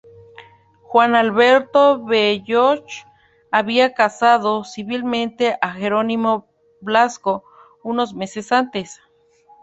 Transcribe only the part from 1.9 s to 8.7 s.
Belloch había casado civilmente a Jerónimo Blasco unos meses